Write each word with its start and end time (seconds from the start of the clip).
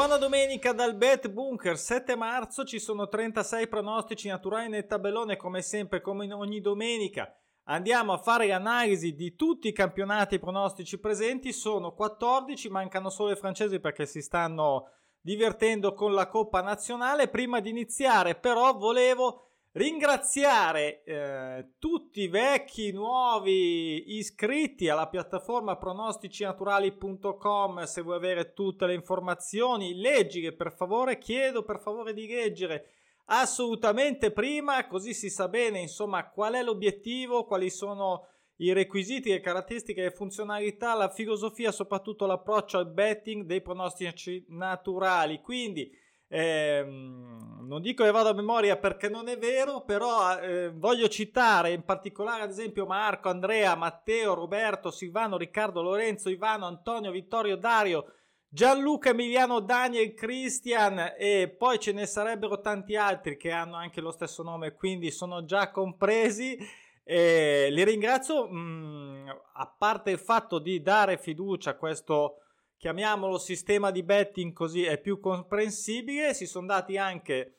Buona 0.00 0.16
domenica 0.16 0.72
dal 0.72 0.94
Bet 0.94 1.28
Bunker, 1.28 1.76
7 1.76 2.16
marzo 2.16 2.64
ci 2.64 2.78
sono 2.78 3.06
36 3.06 3.68
pronostici 3.68 4.28
naturali 4.28 4.70
nel 4.70 4.86
tabellone 4.86 5.36
come 5.36 5.60
sempre, 5.60 6.00
come 6.00 6.24
in 6.24 6.32
ogni 6.32 6.62
domenica. 6.62 7.30
Andiamo 7.64 8.14
a 8.14 8.16
fare 8.16 8.46
l'analisi 8.46 9.14
di 9.14 9.36
tutti 9.36 9.68
i 9.68 9.74
campionati 9.74 10.38
pronostici 10.38 10.98
presenti, 10.98 11.52
sono 11.52 11.92
14, 11.92 12.70
mancano 12.70 13.10
solo 13.10 13.32
i 13.32 13.36
francesi 13.36 13.78
perché 13.78 14.06
si 14.06 14.22
stanno 14.22 14.88
divertendo 15.20 15.92
con 15.92 16.14
la 16.14 16.28
Coppa 16.28 16.62
Nazionale. 16.62 17.28
Prima 17.28 17.60
di 17.60 17.68
iniziare 17.68 18.36
però 18.36 18.72
volevo 18.72 19.49
ringraziare 19.72 21.02
eh, 21.04 21.74
tutti 21.78 22.22
i 22.22 22.28
vecchi, 22.28 22.90
nuovi 22.92 24.16
iscritti 24.16 24.88
alla 24.88 25.08
piattaforma 25.08 25.76
pronosticinaturali.com 25.76 27.84
se 27.84 28.02
vuoi 28.02 28.16
avere 28.16 28.52
tutte 28.52 28.86
le 28.86 28.94
informazioni, 28.94 29.94
leggile 29.94 30.52
per 30.54 30.72
favore, 30.72 31.18
chiedo 31.18 31.62
per 31.62 31.78
favore 31.80 32.12
di 32.12 32.26
leggere 32.26 32.86
assolutamente 33.26 34.32
prima, 34.32 34.88
così 34.88 35.14
si 35.14 35.30
sa 35.30 35.46
bene 35.48 35.78
insomma 35.78 36.28
qual 36.30 36.54
è 36.54 36.62
l'obiettivo, 36.62 37.44
quali 37.44 37.70
sono 37.70 38.26
i 38.56 38.72
requisiti, 38.72 39.30
le 39.30 39.38
caratteristiche, 39.40 40.02
le 40.02 40.10
funzionalità, 40.10 40.94
la 40.94 41.08
filosofia, 41.08 41.70
soprattutto 41.72 42.26
l'approccio 42.26 42.78
al 42.78 42.90
betting 42.90 43.44
dei 43.44 43.62
pronostici 43.62 44.44
naturali. 44.48 45.40
Quindi 45.40 45.90
Ehm, 46.32 47.66
non 47.66 47.82
dico 47.82 48.04
che 48.04 48.10
vado 48.12 48.28
a 48.28 48.34
memoria 48.34 48.76
perché 48.76 49.08
non 49.08 49.28
è 49.28 49.36
vero, 49.36 49.82
però 49.82 50.38
eh, 50.38 50.70
voglio 50.70 51.08
citare 51.08 51.72
in 51.72 51.84
particolare 51.84 52.42
ad 52.42 52.50
esempio 52.50 52.86
Marco, 52.86 53.28
Andrea, 53.28 53.74
Matteo, 53.74 54.34
Roberto, 54.34 54.90
Silvano, 54.90 55.36
Riccardo, 55.36 55.82
Lorenzo, 55.82 56.30
Ivano, 56.30 56.66
Antonio, 56.66 57.10
Vittorio, 57.10 57.56
Dario, 57.56 58.12
Gianluca, 58.48 59.10
Emiliano, 59.10 59.60
Daniel, 59.60 60.14
Christian 60.14 61.14
e 61.18 61.54
poi 61.56 61.78
ce 61.78 61.92
ne 61.92 62.06
sarebbero 62.06 62.60
tanti 62.60 62.96
altri 62.96 63.36
che 63.36 63.50
hanno 63.50 63.76
anche 63.76 64.00
lo 64.00 64.10
stesso 64.12 64.42
nome, 64.42 64.74
quindi 64.74 65.10
sono 65.10 65.44
già 65.44 65.70
compresi. 65.70 66.58
Eh, 67.02 67.68
li 67.70 67.84
ringrazio, 67.84 68.48
mh, 68.48 68.56
mm, 68.56 69.28
a 69.54 69.74
parte 69.76 70.10
il 70.10 70.18
fatto 70.18 70.58
di 70.60 70.80
dare 70.80 71.18
fiducia 71.18 71.70
a 71.70 71.76
questo 71.76 72.38
chiamiamolo 72.80 73.36
sistema 73.36 73.90
di 73.90 74.02
betting 74.02 74.54
così 74.54 74.84
è 74.84 74.98
più 74.98 75.20
comprensibile, 75.20 76.32
si 76.32 76.46
sono 76.46 76.66
dati 76.66 76.96
anche 76.96 77.56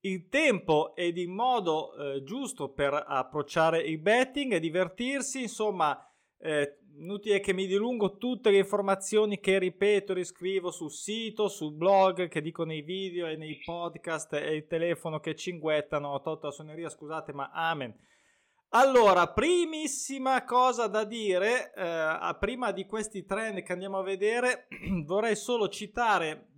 il 0.00 0.28
tempo 0.30 0.96
ed 0.96 1.18
il 1.18 1.28
modo 1.28 1.94
eh, 1.94 2.22
giusto 2.22 2.70
per 2.70 3.04
approcciare 3.06 3.82
il 3.82 3.98
betting 3.98 4.54
e 4.54 4.60
divertirsi, 4.60 5.42
insomma, 5.42 6.02
eh, 6.38 6.78
inutile 6.96 7.40
che 7.40 7.52
mi 7.52 7.66
dilungo 7.66 8.16
tutte 8.16 8.50
le 8.50 8.56
informazioni 8.56 9.38
che 9.38 9.58
ripeto, 9.58 10.14
riscrivo 10.14 10.70
sul 10.70 10.90
sito, 10.90 11.48
sul 11.48 11.74
blog, 11.74 12.28
che 12.28 12.40
dico 12.40 12.64
nei 12.64 12.80
video 12.80 13.26
e 13.26 13.36
nei 13.36 13.60
podcast 13.62 14.32
e 14.32 14.54
il 14.54 14.66
telefono 14.66 15.20
che 15.20 15.34
cinguettano, 15.34 16.08
ho 16.08 16.22
tolto 16.22 16.46
la 16.46 16.52
suoneria, 16.52 16.88
scusate, 16.88 17.34
ma 17.34 17.50
amen. 17.52 17.94
Allora, 18.76 19.28
primissima 19.28 20.42
cosa 20.42 20.88
da 20.88 21.04
dire, 21.04 21.72
eh, 21.74 22.36
prima 22.40 22.72
di 22.72 22.86
questi 22.86 23.24
trend 23.24 23.62
che 23.62 23.72
andiamo 23.72 23.98
a 23.98 24.02
vedere, 24.02 24.66
vorrei 25.06 25.36
solo 25.36 25.68
citare, 25.68 26.48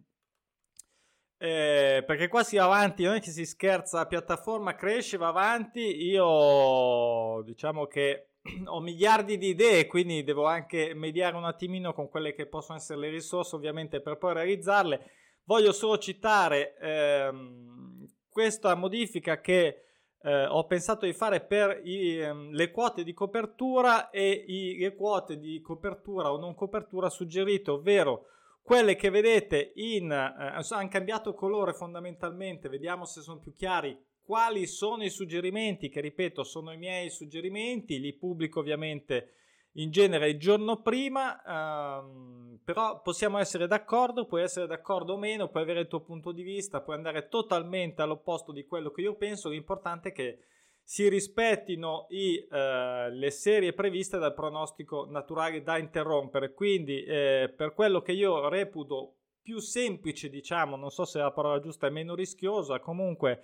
eh, 1.37 2.03
perché 2.07 2.29
qua 2.29 2.43
si 2.43 2.57
va 2.57 2.65
avanti, 2.65 3.03
non 3.03 3.17
è 3.17 3.21
che 3.21 3.31
si 3.31 3.45
scherza, 3.45 3.99
la 3.99 4.07
piattaforma 4.07 4.75
cresce, 4.75 5.19
va 5.19 5.29
avanti, 5.29 5.81
io 5.81 7.43
diciamo 7.45 7.85
che 7.85 8.31
ho 8.65 8.81
miliardi 8.81 9.37
di 9.37 9.49
idee, 9.49 9.87
quindi 9.87 10.25
devo 10.25 10.47
anche 10.47 10.95
mediare 10.95 11.37
un 11.37 11.45
attimino 11.45 11.93
con 11.93 12.09
quelle 12.09 12.33
che 12.33 12.47
possono 12.47 12.79
essere 12.79 12.99
le 12.99 13.11
risorse 13.11 13.57
ovviamente 13.57 14.01
per 14.01 14.17
poi 14.17 14.33
realizzarle. 14.33 15.11
Voglio 15.45 15.73
solo 15.73 15.99
citare 15.99 16.79
ehm, 16.79 18.07
questa 18.31 18.75
modifica 18.75 19.39
che 19.43 19.86
eh, 20.27 20.45
ho 20.45 20.67
pensato 20.67 21.07
di 21.07 21.13
fare 21.13 21.41
per 21.41 21.81
i, 21.85 22.19
ehm, 22.19 22.51
le 22.51 22.73
quote 22.73 23.05
di 23.05 23.13
copertura 23.13 24.11
e 24.11 24.29
i, 24.29 24.77
le 24.77 24.97
quote 24.97 25.39
di 25.39 25.61
copertura 25.61 26.33
o 26.33 26.37
non 26.37 26.57
copertura 26.57 27.09
suggerite, 27.09 27.71
ovvero 27.71 28.27
quelle 28.61 28.97
che 28.97 29.11
vedete 29.11 29.71
in 29.77 30.11
eh, 30.11 30.65
hanno 30.75 30.89
cambiato 30.89 31.33
colore 31.33 31.75
fondamentalmente, 31.75 32.69
vediamo 32.69 33.05
se 33.05 33.21
sono 33.21 33.39
più 33.39 33.55
chiari. 33.55 33.97
Quali 34.21 34.67
sono 34.67 35.05
i 35.05 35.11
suggerimenti? 35.11 35.89
Che 35.89 36.01
ripeto 36.01 36.43
sono 36.43 36.73
i 36.73 36.77
miei 36.77 37.09
suggerimenti, 37.09 38.01
li 38.01 38.13
pubblico 38.13 38.59
ovviamente 38.59 39.35
in 39.77 39.91
genere 39.91 40.31
il 40.31 40.39
giorno 40.39 40.81
prima, 40.81 41.43
ehm, 41.43 42.61
però 42.65 43.01
possiamo 43.03 43.39
essere 43.39 43.67
d'accordo, 43.67 44.27
puoi 44.27 44.43
essere 44.43 44.67
d'accordo 44.67 45.15
o 45.15 45.19
meno, 45.19 45.49
puoi 45.49 45.63
avere 45.63 45.81
il 45.81 45.89
tuo 45.89 46.01
punto 46.01 46.33
di 46.33 46.43
vista, 46.43 46.81
puoi 46.81 46.97
andare 46.97 47.29
totalmente 47.29 48.03
all'opposto 48.03 48.53
di 48.53 48.67
quello 48.67 48.91
che 48.91 49.03
io 49.03 49.17
penso, 49.17 49.49
l'importante 49.49 50.11
è 50.11 50.13
che 50.13 50.39
si 50.83 51.09
rispettino 51.09 52.07
i, 52.11 52.47
eh, 52.51 53.11
le 53.11 53.31
serie 53.31 53.73
previste 53.73 54.19
dal 54.19 54.35
pronostico 54.35 55.07
naturale 55.11 55.63
da 55.63 55.79
interrompere, 55.79 56.55
quindi 56.55 57.03
eh, 57.03 57.53
per 57.55 57.75
quello 57.75 58.01
che 58.01 58.13
io 58.13 58.49
reputo 58.49 59.15
più 59.43 59.59
semplice, 59.59 60.29
diciamo, 60.29 60.77
non 60.77 60.91
so 60.91 61.05
se 61.05 61.19
la 61.19 61.33
parola 61.33 61.61
giusta 61.61 61.87
è 61.87 61.91
meno 61.91 62.15
rischiosa, 62.15 62.81
comunque 62.81 63.43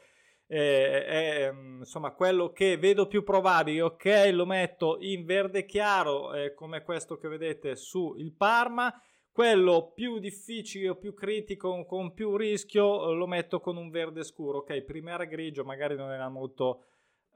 eh, 0.54 1.06
è 1.06 1.50
mm, 1.50 1.78
insomma 1.78 2.10
quello 2.10 2.52
che 2.52 2.76
vedo 2.76 3.06
più 3.06 3.24
probabile. 3.24 3.80
Ok, 3.80 4.28
lo 4.32 4.44
metto 4.44 4.98
in 5.00 5.24
verde 5.24 5.64
chiaro, 5.64 6.34
eh, 6.34 6.52
come 6.52 6.82
questo 6.82 7.16
che 7.16 7.26
vedete 7.26 7.74
su 7.74 8.14
il 8.18 8.32
Parma. 8.32 8.92
Quello 9.30 9.92
più 9.94 10.18
difficile 10.18 10.90
o 10.90 10.96
più 10.96 11.14
critico, 11.14 11.86
con 11.86 12.12
più 12.12 12.36
rischio, 12.36 13.14
lo 13.14 13.26
metto 13.26 13.60
con 13.60 13.78
un 13.78 13.88
verde 13.88 14.24
scuro. 14.24 14.58
Ok, 14.58 14.82
primera 14.82 15.24
grigio 15.24 15.64
magari 15.64 15.96
non 15.96 16.10
era 16.10 16.28
molto 16.28 16.84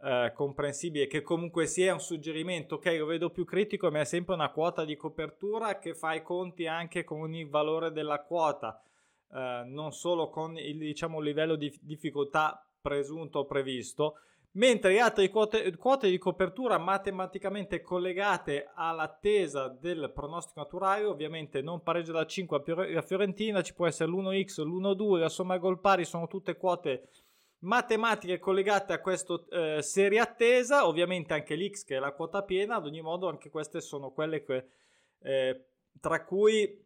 eh, 0.02 0.32
comprensibile, 0.34 1.06
che 1.06 1.22
comunque 1.22 1.64
sia 1.64 1.94
un 1.94 2.00
suggerimento. 2.00 2.74
Ok, 2.74 2.96
lo 2.98 3.06
vedo 3.06 3.30
più 3.30 3.46
critico, 3.46 3.90
ma 3.90 4.00
è 4.00 4.04
sempre 4.04 4.34
una 4.34 4.50
quota 4.50 4.84
di 4.84 4.94
copertura 4.94 5.78
che 5.78 5.94
fa 5.94 6.12
i 6.12 6.22
conti 6.22 6.66
anche 6.66 7.02
con 7.02 7.32
il 7.34 7.48
valore 7.48 7.92
della 7.92 8.20
quota. 8.20 8.78
Uh, 9.28 9.68
non 9.68 9.90
solo 9.92 10.28
con 10.28 10.56
il 10.56 10.78
diciamo, 10.78 11.18
livello 11.18 11.56
di 11.56 11.74
difficoltà 11.80 12.65
presunto 12.86 13.40
o 13.40 13.46
previsto, 13.46 14.18
mentre 14.52 15.00
altre 15.00 15.28
quote, 15.28 15.74
quote 15.74 16.08
di 16.08 16.18
copertura 16.18 16.78
matematicamente 16.78 17.80
collegate 17.80 18.70
all'attesa 18.76 19.66
del 19.66 20.12
pronostico 20.14 20.60
naturale, 20.60 21.04
ovviamente 21.04 21.62
non 21.62 21.82
pareggio 21.82 22.12
da 22.12 22.24
5 22.24 22.62
a 22.96 23.02
Fiorentina, 23.02 23.60
ci 23.62 23.74
può 23.74 23.88
essere 23.88 24.08
l'1x, 24.08 24.62
l'1-2, 24.62 25.18
la 25.18 25.28
somma 25.28 25.58
gol 25.58 25.80
pari, 25.80 26.04
sono 26.04 26.28
tutte 26.28 26.56
quote 26.56 27.08
matematiche 27.60 28.38
collegate 28.38 28.92
a 28.92 29.00
questa 29.00 29.34
eh, 29.50 29.82
serie 29.82 30.20
attesa, 30.20 30.86
ovviamente 30.86 31.34
anche 31.34 31.56
l'X 31.56 31.82
che 31.82 31.96
è 31.96 31.98
la 31.98 32.12
quota 32.12 32.44
piena, 32.44 32.76
ad 32.76 32.86
ogni 32.86 33.00
modo 33.00 33.28
anche 33.28 33.50
queste 33.50 33.80
sono 33.80 34.12
quelle 34.12 34.44
che, 34.44 34.66
eh, 35.22 35.64
tra 35.98 36.24
cui 36.24 36.85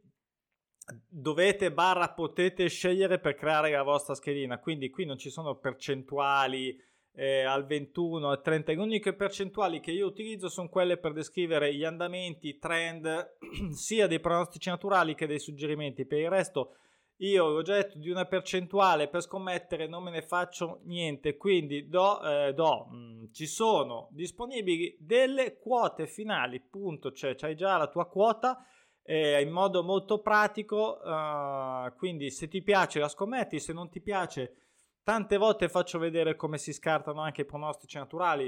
dovete 1.08 1.72
barra 1.72 2.10
potete 2.10 2.68
scegliere 2.68 3.18
per 3.18 3.34
creare 3.34 3.70
la 3.70 3.82
vostra 3.82 4.14
schedina. 4.14 4.58
Quindi 4.58 4.90
qui 4.90 5.04
non 5.04 5.18
ci 5.18 5.30
sono 5.30 5.56
percentuali 5.56 6.76
eh, 7.12 7.42
al 7.42 7.66
21 7.66 8.28
al 8.28 8.40
30 8.40 8.72
le 8.72 8.78
uniche 8.78 9.14
percentuali 9.14 9.80
che 9.80 9.90
io 9.90 10.06
utilizzo 10.06 10.48
sono 10.48 10.68
quelle 10.68 10.96
per 10.96 11.12
descrivere 11.12 11.74
gli 11.74 11.84
andamenti 11.84 12.58
trend 12.58 13.36
sia 13.74 14.06
dei 14.06 14.20
pronostici 14.20 14.68
naturali 14.68 15.14
che 15.14 15.26
dei 15.26 15.38
suggerimenti. 15.38 16.06
Per 16.06 16.18
il 16.18 16.30
resto 16.30 16.74
io 17.16 17.44
ho 17.44 17.62
detto 17.62 17.98
di 17.98 18.08
una 18.08 18.25
percentuale 18.25 19.08
per 19.08 19.20
scommettere 19.20 19.86
non 19.86 20.02
me 20.02 20.10
ne 20.10 20.22
faccio 20.22 20.81
niente. 20.84 21.36
Quindi 21.36 21.88
do, 21.88 22.22
eh, 22.22 22.54
do 22.54 22.86
mh, 22.86 22.96
mm, 22.96 23.25
ci 23.32 23.46
sono 23.46 24.08
disponibili 24.12 24.96
delle 24.98 25.58
quote 25.58 26.06
finali 26.06 26.60
punto. 26.60 27.12
Cioè 27.12 27.34
c'hai 27.34 27.56
già 27.56 27.76
la 27.76 27.88
tua 27.88 28.08
quota 28.08 28.64
eh, 29.10 29.40
in 29.40 29.50
modo 29.50 29.82
molto 29.82 30.20
pratico. 30.20 31.00
Uh, 31.02 31.92
quindi, 31.96 32.30
se 32.30 32.46
ti 32.46 32.62
piace, 32.62 33.00
la 33.00 33.08
scommetti. 33.08 33.58
Se 33.58 33.72
non 33.72 33.90
ti 33.90 34.00
piace, 34.00 34.54
tante 35.02 35.36
volte 35.36 35.68
faccio 35.68 35.98
vedere 35.98 36.36
come 36.36 36.58
si 36.58 36.72
scartano 36.72 37.20
anche 37.20 37.40
i 37.40 37.44
pronostici 37.44 37.98
naturali. 37.98 38.46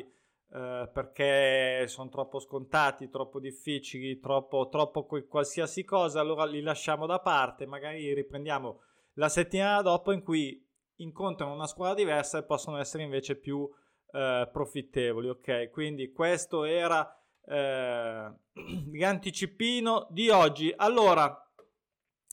Uh, 0.52 0.86
perché 0.92 1.86
sono 1.88 2.10
troppo 2.10 2.38
scontati, 2.38 3.08
troppo 3.08 3.40
difficili, 3.40 4.20
troppo, 4.20 4.68
troppo 4.68 5.06
qualsiasi 5.26 5.82
cosa, 5.82 6.20
allora 6.20 6.44
li 6.44 6.60
lasciamo 6.60 7.06
da 7.06 7.20
parte, 7.20 7.64
magari 7.64 8.12
riprendiamo 8.12 8.82
la 9.14 9.30
settimana 9.30 9.80
dopo 9.80 10.12
in 10.12 10.22
cui 10.22 10.62
incontrano 10.96 11.54
una 11.54 11.66
squadra 11.66 11.94
diversa 11.94 12.36
e 12.36 12.42
possono 12.42 12.76
essere 12.76 13.02
invece 13.02 13.36
più 13.36 13.60
uh, 13.60 14.50
profittevoli, 14.52 15.30
ok? 15.30 15.70
Quindi 15.70 16.12
questo 16.12 16.64
era 16.64 17.10
eh, 17.46 18.32
l'anticipino 18.94 20.06
di 20.10 20.28
oggi. 20.28 20.72
Allora, 20.74 21.36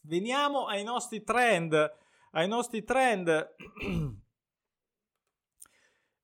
veniamo 0.03 0.65
ai 0.65 0.83
nostri 0.83 1.23
trend. 1.23 1.97
Ai 2.31 2.47
nostri 2.47 2.83
trend. 2.83 3.55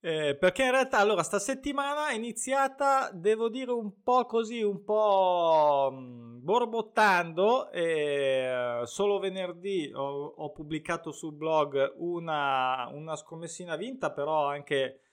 Eh, 0.06 0.38
perché 0.38 0.62
in 0.64 0.70
realtà 0.70 1.00
allora 1.00 1.24
sta 1.24 1.40
settimana 1.40 2.10
è 2.10 2.14
iniziata, 2.14 3.10
devo 3.12 3.50
dire, 3.50 3.72
un 3.72 4.04
po' 4.04 4.28
così, 4.28 4.62
un 4.62 4.84
po' 4.84 5.90
mm, 5.92 6.44
borbottando. 6.44 7.72
Eh, 7.72 8.82
solo 8.84 9.18
venerdì 9.18 9.92
ho, 9.96 10.26
ho, 10.28 10.52
pubblicato 10.52 11.12
sul 11.12 11.34
blog 11.34 11.96
una, 11.98 12.88
una 12.92 13.16
scommessina 13.16 13.76
vinta, 13.78 14.12
però 14.12 14.48
anche 14.48 15.05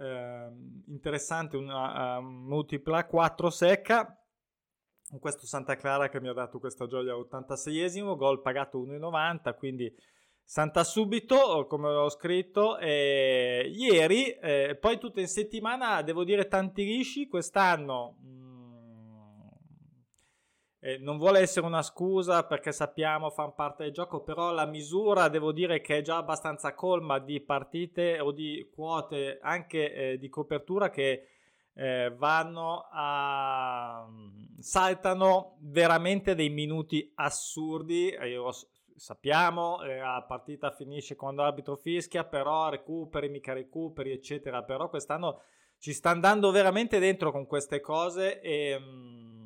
eh, 0.00 0.48
interessante, 0.86 1.56
una 1.56 2.18
uh, 2.18 2.22
multipla 2.22 3.04
4 3.06 3.50
secca. 3.50 4.14
Con 5.08 5.18
questo 5.18 5.44
Santa 5.44 5.76
Clara 5.76 6.08
che 6.08 6.20
mi 6.20 6.28
ha 6.28 6.32
dato 6.32 6.58
questa 6.58 6.86
gioia 6.86 7.12
all'86esimo, 7.12 8.16
gol 8.16 8.40
pagato 8.40 8.78
1,90, 8.78 9.56
quindi 9.56 9.92
Santa 10.44 10.84
subito, 10.84 11.66
come 11.68 11.88
ho 11.88 12.08
scritto, 12.08 12.78
eh, 12.78 13.70
ieri, 13.72 14.30
eh, 14.30 14.76
poi 14.80 14.98
tutto 14.98 15.20
in 15.20 15.28
settimana, 15.28 16.02
devo 16.02 16.24
dire 16.24 16.48
tanti 16.48 16.84
risci, 16.84 17.28
quest'anno 17.28 18.16
mm, 18.24 18.49
eh, 20.80 20.96
non 20.98 21.18
vuole 21.18 21.40
essere 21.40 21.66
una 21.66 21.82
scusa 21.82 22.44
perché 22.44 22.72
sappiamo, 22.72 23.30
fanno 23.30 23.52
parte 23.52 23.84
del 23.84 23.92
gioco, 23.92 24.22
però 24.22 24.50
la 24.50 24.66
misura 24.66 25.28
devo 25.28 25.52
dire 25.52 25.80
che 25.80 25.98
è 25.98 26.02
già 26.02 26.16
abbastanza 26.16 26.74
colma 26.74 27.18
di 27.18 27.40
partite 27.40 28.18
o 28.18 28.32
di 28.32 28.66
quote 28.74 29.38
anche 29.42 29.92
eh, 29.92 30.18
di 30.18 30.28
copertura 30.30 30.88
che 30.88 31.26
eh, 31.74 32.12
vanno 32.16 32.88
a 32.90 34.06
saltano 34.58 35.56
veramente 35.60 36.34
dei 36.34 36.50
minuti 36.50 37.12
assurdi. 37.14 38.14
Io 38.24 38.50
sappiamo, 38.96 39.82
eh, 39.82 39.98
la 39.98 40.24
partita 40.26 40.70
finisce 40.70 41.16
quando 41.16 41.42
l'arbitro 41.42 41.76
fischia, 41.76 42.24
però 42.24 42.68
recuperi, 42.68 43.28
mica 43.28 43.52
recuperi, 43.52 44.12
eccetera. 44.12 44.62
Però 44.62 44.88
quest'anno 44.88 45.42
ci 45.78 45.92
sta 45.92 46.10
andando 46.10 46.50
veramente 46.50 46.98
dentro 46.98 47.30
con 47.32 47.46
queste 47.46 47.80
cose 47.80 48.40
e 48.40 48.78
mh, 48.78 48.84
mm, 48.84 49.39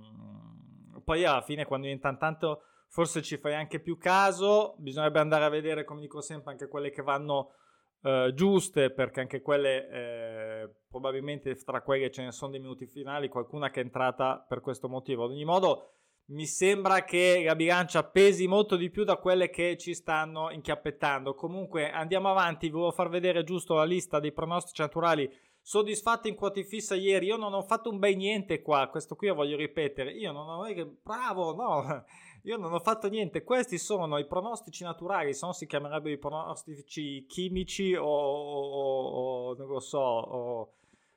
poi 1.04 1.24
alla 1.24 1.42
fine 1.42 1.64
quando 1.64 1.86
diventa 1.86 2.14
tanto 2.16 2.62
forse 2.88 3.22
ci 3.22 3.38
fai 3.38 3.54
anche 3.54 3.80
più 3.80 3.98
caso, 3.98 4.76
bisognerebbe 4.78 5.18
andare 5.18 5.44
a 5.44 5.48
vedere, 5.48 5.84
come 5.84 6.00
dico 6.00 6.20
sempre, 6.20 6.52
anche 6.52 6.68
quelle 6.68 6.90
che 6.90 7.02
vanno 7.02 7.54
eh, 8.02 8.32
giuste, 8.34 8.90
perché 8.90 9.20
anche 9.20 9.40
quelle 9.40 9.88
eh, 9.88 10.70
probabilmente 10.88 11.56
tra 11.56 11.82
quelle 11.82 12.10
ce 12.10 12.22
ne 12.22 12.30
sono 12.30 12.52
dei 12.52 12.60
minuti 12.60 12.86
finali, 12.86 13.28
qualcuna 13.28 13.70
che 13.70 13.80
è 13.80 13.84
entrata 13.84 14.44
per 14.48 14.60
questo 14.60 14.88
motivo. 14.88 15.24
Ad 15.24 15.32
ogni 15.32 15.44
modo 15.44 15.94
mi 16.26 16.46
sembra 16.46 17.02
che 17.02 17.42
la 17.44 17.56
bilancia 17.56 18.04
pesi 18.04 18.46
molto 18.46 18.76
di 18.76 18.90
più 18.90 19.04
da 19.04 19.16
quelle 19.16 19.50
che 19.50 19.76
ci 19.76 19.92
stanno 19.92 20.50
inchiappettando. 20.50 21.34
Comunque 21.34 21.90
andiamo 21.90 22.30
avanti, 22.30 22.70
volevo 22.70 22.92
far 22.92 23.08
vedere 23.08 23.42
giusto 23.42 23.74
la 23.74 23.84
lista 23.84 24.20
dei 24.20 24.32
pronostici 24.32 24.80
naturali 24.80 25.28
soddisfatto 25.66 26.28
in 26.28 26.34
quoti 26.34 26.62
fissa 26.62 26.94
ieri. 26.94 27.26
Io 27.26 27.38
non 27.38 27.54
ho 27.54 27.62
fatto 27.62 27.88
un 27.88 27.98
bel 27.98 28.16
niente 28.16 28.60
qua, 28.60 28.88
questo 28.88 29.16
qui 29.16 29.28
lo 29.28 29.34
voglio 29.34 29.56
ripetere. 29.56 30.12
Io 30.12 30.30
non 30.30 30.46
ho 30.46 30.62
bravo, 31.02 31.54
no. 31.54 32.04
Io 32.44 32.58
non 32.58 32.74
ho 32.74 32.80
fatto 32.80 33.08
niente. 33.08 33.42
Questi 33.42 33.78
sono 33.78 34.18
i 34.18 34.26
pronostici 34.26 34.84
naturali, 34.84 35.32
se 35.32 35.46
no 35.46 35.52
si 35.52 35.66
chiamerebbero 35.66 36.14
i 36.14 36.18
pronostici 36.18 37.24
chimici 37.26 37.94
o, 37.94 38.04
o, 38.04 39.48
o 39.48 39.54
non 39.56 39.66
lo 39.66 39.80
so, 39.80 39.98
o 39.98 40.72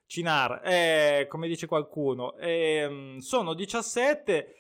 Cinar, 0.06 0.62
eh, 0.64 1.28
come 1.28 1.50
dice 1.50 1.68
qualcuno. 1.68 2.38
Eh, 2.38 3.18
sono 3.20 3.54
17 3.54 4.57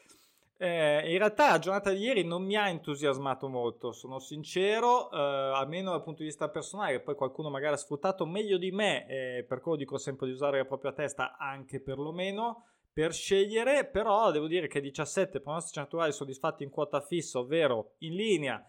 eh, 0.57 1.12
in 1.12 1.18
realtà 1.18 1.51
la 1.51 1.59
giornata 1.59 1.92
di 1.92 2.00
ieri 2.00 2.24
non 2.24 2.44
mi 2.44 2.56
ha 2.56 2.68
entusiasmato 2.68 3.48
molto, 3.48 3.92
sono 3.92 4.19
sincero, 4.19 5.12
eh, 5.12 5.18
almeno 5.18 5.92
dal 5.92 6.04
punto 6.04 6.19
di 6.19 6.25
vista 6.27 6.50
personale, 6.50 7.00
poi 7.00 7.15
qualcuno 7.15 7.50
magari 7.50 7.74
ha 7.74 7.77
sfruttato 7.77 8.25
meglio 8.25 8.57
di 8.57 8.71
me, 8.71 9.07
eh, 9.07 9.45
per 9.48 9.62
quello 9.62 9.77
dico 9.77 9.98
sempre 9.98 10.25
di 10.25 10.33
usare 10.33 10.57
la 10.57 10.65
propria 10.65 10.94
testa 10.94 11.38
anche 11.38 11.80
perlomeno 11.80 12.65
per 12.92 13.13
scegliere, 13.13 13.86
però 13.86 14.31
devo 14.31 14.48
dire 14.48 14.68
che 14.68 14.81
17 14.81 15.39
pronostici 15.42 15.77
naturali 15.77 16.12
soddisfatti 16.12 16.63
in 16.63 16.71
quota 16.71 17.01
fissa, 17.01 17.38
ovvero 17.38 17.94
in 18.00 18.15
linea 18.15 18.68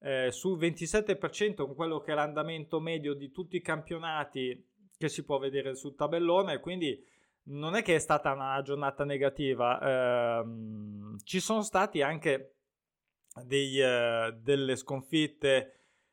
eh, 0.00 0.30
sul 0.30 0.58
27% 0.58 1.56
con 1.56 1.74
quello 1.74 2.00
che 2.00 2.12
è 2.12 2.14
l'andamento 2.14 2.80
medio 2.80 3.12
di 3.12 3.30
tutti 3.30 3.56
i 3.56 3.60
campionati 3.60 4.66
che 4.96 5.08
si 5.10 5.24
può 5.24 5.38
vedere 5.38 5.74
sul 5.74 5.94
tabellone, 5.94 6.60
quindi 6.60 6.98
non 7.46 7.74
è 7.74 7.82
che 7.82 7.94
è 7.96 7.98
stata 7.98 8.32
una 8.32 8.60
giornata 8.62 9.04
negativa, 9.04 10.40
ehm, 10.40 11.18
ci 11.22 11.40
sono 11.40 11.62
stati 11.62 12.02
anche 12.02 12.56
dei, 13.44 13.80
eh, 13.80 14.36
delle 14.40 14.76
sconfitte 14.76 15.72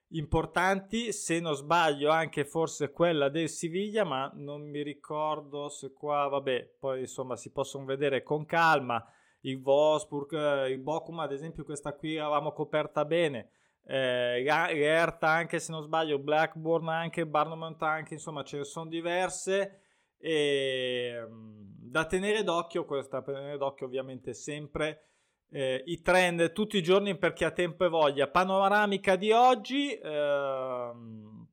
importanti, 0.09 1.11
se 1.11 1.39
non 1.39 1.55
sbaglio 1.55 2.11
anche 2.11 2.45
forse 2.45 2.91
quella 2.91 3.29
del 3.29 3.49
Siviglia, 3.49 4.03
ma 4.03 4.31
non 4.35 4.69
mi 4.69 4.83
ricordo 4.83 5.69
se 5.69 5.91
qua, 5.91 6.27
vabbè, 6.27 6.75
poi 6.79 7.01
insomma 7.01 7.35
si 7.35 7.51
possono 7.51 7.85
vedere 7.85 8.21
con 8.21 8.45
calma, 8.45 9.03
il 9.41 9.57
Wolfsburg, 9.57 10.67
il 10.67 10.79
Bochum 10.79 11.19
ad 11.19 11.31
esempio 11.31 11.63
questa 11.63 11.93
qui 11.93 12.15
l'avevamo 12.15 12.51
coperta 12.53 13.05
bene, 13.05 13.49
eh, 13.85 14.45
Hertha 14.45 15.29
anche 15.29 15.59
se 15.59 15.71
non 15.71 15.81
sbaglio, 15.81 16.19
Blackburn 16.19 16.87
anche, 16.89 17.25
Barnumont 17.25 17.81
anche, 17.81 18.13
insomma 18.13 18.43
ce 18.43 18.57
ne 18.57 18.63
sono 18.63 18.87
diverse, 18.87 19.82
e, 20.23 21.15
ehm, 21.17 21.65
da 21.79 22.05
tenere 22.05 22.43
d'occhio, 22.43 22.85
questo 22.85 23.21
tenere 23.21 23.57
d'occhio 23.57 23.85
ovviamente 23.85 24.33
sempre 24.33 25.09
eh, 25.49 25.83
i 25.85 26.01
trend 26.01 26.53
tutti 26.53 26.77
i 26.77 26.81
giorni 26.81 27.17
per 27.17 27.33
chi 27.33 27.43
ha 27.43 27.51
tempo 27.51 27.83
e 27.83 27.89
voglia. 27.89 28.29
Panoramica 28.29 29.17
di 29.17 29.31
oggi, 29.33 29.93
ehm, 30.01 31.45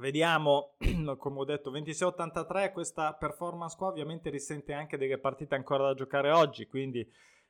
vediamo, 0.00 0.76
come 1.18 1.38
ho 1.38 1.44
detto, 1.44 1.70
26-83, 1.70 2.72
questa 2.72 3.12
performance 3.12 3.76
qua 3.76 3.88
ovviamente 3.88 4.30
risente 4.30 4.72
anche 4.72 4.96
delle 4.96 5.18
partite 5.18 5.54
ancora 5.54 5.88
da 5.88 5.94
giocare 5.94 6.30
oggi, 6.30 6.66
quindi 6.66 7.06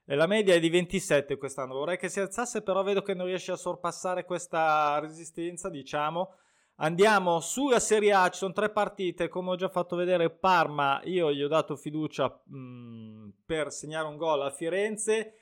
la 0.07 0.27
media 0.27 0.55
è 0.55 0.61
di 0.61 0.69
27 0.69 1.37
quest'anno. 1.39 1.75
Vorrei 1.75 1.97
che 1.97 2.09
si 2.09 2.19
alzasse, 2.19 2.63
però 2.63 2.83
vedo 2.83 3.03
che 3.03 3.15
non 3.15 3.27
riesce 3.27 3.53
a 3.53 3.57
sorpassare 3.57 4.25
questa 4.25 4.99
resistenza, 4.99 5.71
diciamo. 5.71 6.35
Andiamo 6.83 7.39
sulla 7.39 7.79
Serie 7.79 8.13
A, 8.13 8.29
ci 8.29 8.39
sono 8.39 8.53
tre 8.53 8.69
partite, 8.69 9.29
come 9.29 9.51
ho 9.51 9.55
già 9.55 9.69
fatto 9.69 9.95
vedere 9.95 10.31
Parma, 10.31 11.01
io 11.05 11.33
gli 11.33 11.41
ho 11.41 11.47
dato 11.47 11.77
fiducia 11.77 12.43
mh, 12.45 12.57
mm, 12.57 13.29
per 13.47 13.71
segnare 13.71 14.09
un 14.09 14.17
gol 14.17 14.43
a 14.43 14.51
Firenze, 14.51 15.35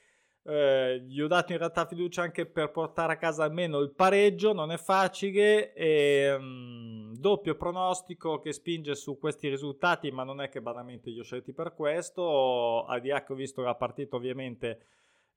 eh, 0.43 1.01
gli 1.01 1.19
ho 1.19 1.27
dato 1.29 1.53
in 1.53 1.59
realtà 1.59 1.87
fiducia 1.87 2.21
anche 2.21 2.45
per 2.45 2.71
portare 2.71 3.15
a 3.15 3.17
casa 3.17 3.45
almeno 3.45 3.79
il 3.79 3.91
pareggio, 3.91 4.53
non 4.53 4.71
è 4.71 4.77
facile, 4.77 5.73
e, 5.73 6.37
mh, 6.39 6.43
mm, 6.45 7.15
doppio 7.15 7.55
pronostico 7.55 8.39
che 8.39 8.53
spinge 8.53 8.95
su 8.95 9.19
questi 9.19 9.49
risultati, 9.49 10.11
ma 10.11 10.25
non 10.25 10.43
è 10.43 10.51
che 10.51 10.61
banalmente 10.61 11.09
li 11.09 11.21
ho 11.21 11.25
scelti 11.25 11.55
per 11.55 11.73
questo, 11.73 12.85
a 12.85 13.01
che 13.01 13.25
ho 13.33 13.35
visto 13.35 13.63
la 13.63 13.75
partita 13.75 14.15
ovviamente 14.15 14.83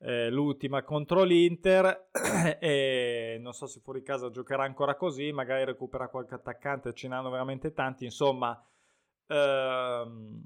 eh, 0.05 0.29
l'ultima 0.29 0.83
contro 0.83 1.23
l'Inter 1.23 2.09
e 2.59 3.37
non 3.39 3.53
so 3.53 3.67
se 3.67 3.79
fuori 3.79 4.03
casa 4.03 4.29
giocherà 4.29 4.63
ancora 4.63 4.95
così, 4.95 5.31
magari 5.31 5.63
recupera 5.63 6.09
qualche 6.09 6.35
attaccante, 6.35 6.93
ce 6.93 7.07
ne 7.07 7.15
hanno 7.15 7.29
veramente 7.29 7.71
tanti, 7.71 8.03
insomma 8.03 8.61
ehm, 9.27 10.41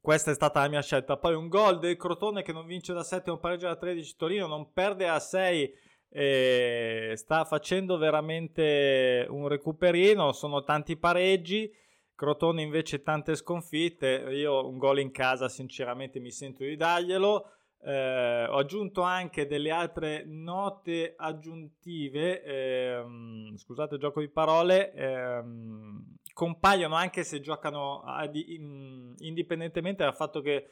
questa 0.00 0.32
è 0.32 0.34
stata 0.34 0.60
la 0.60 0.68
mia 0.68 0.82
scelta. 0.82 1.16
Poi 1.16 1.34
un 1.34 1.48
gol 1.48 1.78
del 1.78 1.96
Crotone 1.96 2.42
che 2.42 2.52
non 2.52 2.66
vince 2.66 2.92
da 2.92 3.04
7, 3.04 3.30
un 3.30 3.38
pareggio 3.38 3.66
da 3.66 3.76
13, 3.76 4.16
Torino 4.16 4.46
non 4.46 4.72
perde 4.72 5.08
a 5.08 5.20
6 5.20 5.74
e 6.08 7.12
sta 7.16 7.44
facendo 7.44 7.98
veramente 7.98 9.26
un 9.28 9.48
recuperino, 9.48 10.32
sono 10.32 10.64
tanti 10.64 10.96
pareggi. 10.96 11.72
Crotone 12.14 12.62
invece 12.62 13.02
tante 13.02 13.36
sconfitte, 13.36 14.26
io 14.30 14.66
un 14.66 14.78
gol 14.78 15.00
in 15.00 15.10
casa 15.10 15.48
sinceramente 15.48 16.18
mi 16.18 16.30
sento 16.30 16.64
di 16.64 16.74
darglielo. 16.74 17.50
Eh, 17.82 18.46
ho 18.48 18.56
aggiunto 18.56 19.02
anche 19.02 19.46
delle 19.46 19.70
altre 19.70 20.24
note 20.26 21.14
aggiuntive, 21.16 22.42
ehm, 22.42 23.56
scusate 23.56 23.94
il 23.94 24.00
gioco 24.00 24.20
di 24.20 24.28
parole, 24.28 24.92
ehm, 24.92 26.16
compaiono 26.32 26.94
anche 26.94 27.22
se 27.22 27.40
giocano 27.40 28.02
ad, 28.02 28.34
in, 28.34 29.14
indipendentemente 29.18 30.02
dal 30.02 30.14
fatto 30.14 30.40
che 30.40 30.68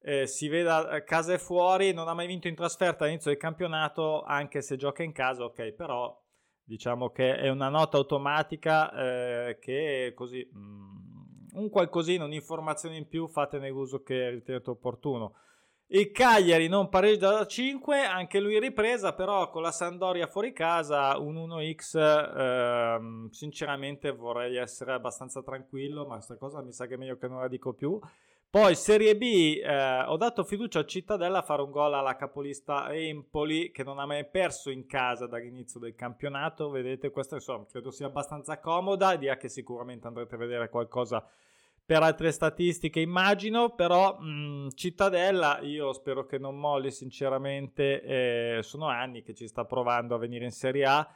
eh, 0.00 0.26
si 0.26 0.48
veda 0.48 1.02
casa 1.04 1.34
e 1.34 1.38
fuori, 1.38 1.92
non 1.92 2.08
ha 2.08 2.14
mai 2.14 2.26
vinto 2.26 2.48
in 2.48 2.54
trasferta 2.54 3.04
all'inizio 3.04 3.30
del 3.30 3.40
campionato, 3.40 4.22
anche 4.22 4.62
se 4.62 4.76
gioca 4.76 5.02
in 5.02 5.12
casa, 5.12 5.44
ok, 5.44 5.72
però 5.72 6.16
diciamo 6.62 7.10
che 7.10 7.36
è 7.36 7.48
una 7.48 7.68
nota 7.68 7.96
automatica 7.96 8.92
eh, 8.92 9.58
che 9.60 10.12
così 10.16 10.48
mh, 10.52 10.58
mm, 10.58 10.96
un 11.54 11.70
qualcosina, 11.70 12.24
un'informazione 12.24 12.96
in 12.96 13.08
più 13.08 13.28
fatene 13.28 13.68
uso 13.68 14.02
che 14.02 14.30
ritenete 14.30 14.70
opportuno. 14.70 15.34
Il 15.88 16.10
Cagliari 16.10 16.66
non 16.66 16.88
pareggia 16.88 17.30
da 17.30 17.46
5, 17.46 18.00
anche 18.00 18.40
lui 18.40 18.58
ripresa, 18.58 19.12
però 19.12 19.50
con 19.50 19.62
la 19.62 19.70
Sandoria 19.70 20.26
fuori 20.26 20.52
casa, 20.52 21.16
un 21.16 21.36
1x, 21.36 21.94
ehm, 21.96 23.30
sinceramente 23.30 24.10
vorrei 24.10 24.56
essere 24.56 24.94
abbastanza 24.94 25.44
tranquillo, 25.44 26.04
ma 26.04 26.14
questa 26.14 26.36
cosa 26.36 26.60
mi 26.60 26.72
sa 26.72 26.86
che 26.86 26.94
è 26.94 26.96
meglio 26.96 27.16
che 27.16 27.28
non 27.28 27.38
la 27.38 27.46
dico 27.46 27.72
più. 27.72 28.00
Poi 28.50 28.74
Serie 28.74 29.16
B, 29.16 29.60
eh, 29.62 30.02
ho 30.06 30.16
dato 30.16 30.42
fiducia 30.42 30.80
al 30.80 30.86
Cittadella 30.86 31.38
a 31.38 31.42
fare 31.42 31.62
un 31.62 31.70
gol 31.70 31.94
alla 31.94 32.16
capolista 32.16 32.92
Empoli 32.92 33.70
che 33.70 33.84
non 33.84 34.00
ha 34.00 34.06
mai 34.06 34.24
perso 34.26 34.70
in 34.70 34.86
casa 34.86 35.28
dall'inizio 35.28 35.78
del 35.78 35.94
campionato. 35.94 36.68
Vedete, 36.68 37.10
questa 37.10 37.36
insomma 37.36 37.64
credo 37.70 37.92
sia 37.92 38.06
abbastanza 38.06 38.58
comoda, 38.58 39.12
idea 39.12 39.36
che 39.36 39.48
sicuramente 39.48 40.08
andrete 40.08 40.34
a 40.34 40.38
vedere 40.38 40.68
qualcosa 40.68 41.24
per 41.86 42.02
altre 42.02 42.32
statistiche, 42.32 42.98
immagino, 42.98 43.70
però 43.76 44.18
mh, 44.18 44.26
mm, 44.26 44.68
Cittadella 44.74 45.60
io 45.60 45.92
spero 45.92 46.26
che 46.26 46.36
non 46.36 46.58
molli 46.58 46.90
sinceramente, 46.90 48.02
eh, 48.02 48.62
sono 48.62 48.88
anni 48.88 49.22
che 49.22 49.34
ci 49.34 49.46
sta 49.46 49.64
provando 49.64 50.16
a 50.16 50.18
venire 50.18 50.44
in 50.44 50.50
Serie 50.50 50.84
A. 50.84 51.08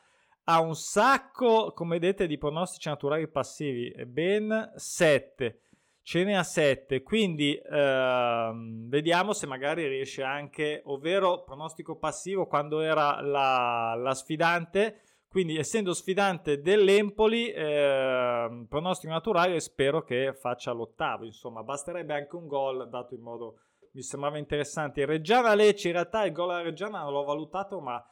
Ha 0.45 0.61
un 0.61 0.77
sacco, 0.77 1.73
come 1.75 1.99
vedete, 1.99 2.29
di 2.29 2.39
pronostici 2.39 2.89
naturali 2.89 3.29
passivi, 3.29 3.93
ben 4.07 4.73
7 4.77 5.63
ce 6.03 6.25
ne 6.25 6.37
ha 6.37 6.43
7, 6.43 7.03
quindi 7.03 7.55
ehm, 7.55 8.89
vediamo 8.89 9.33
se 9.33 9.47
magari 9.47 9.87
riesce 9.87 10.23
anche, 10.23 10.83
ovvero 10.87 11.45
pronostico 11.45 11.97
passivo 11.97 12.47
quando 12.47 12.81
era 12.81 13.21
la, 13.21 13.95
la 13.97 14.15
sfidante, 14.15 15.03
quindi 15.31 15.57
essendo 15.57 15.95
sfidante 15.95 16.61
dell'Empoli, 16.61 17.53
eh, 17.53 18.67
pronostico 18.69 19.13
naturale 19.13 19.61
spero 19.61 20.03
che 20.03 20.35
faccia 20.35 20.73
l'ottavo, 20.73 21.25
insomma 21.25 21.63
basterebbe 21.63 22.15
anche 22.15 22.35
un 22.35 22.49
gol 22.49 22.89
dato 22.89 23.15
in 23.15 23.21
modo, 23.21 23.61
mi 23.93 24.03
sembrava 24.03 24.39
interessante. 24.39 25.05
Reggiana 25.05 25.55
Lecce, 25.55 25.87
in 25.87 25.95
realtà 25.95 26.25
il 26.25 26.33
gol 26.33 26.51
a 26.51 26.63
Reggiana 26.63 27.09
l'ho 27.09 27.23
valutato, 27.23 27.81
ma 27.81 28.05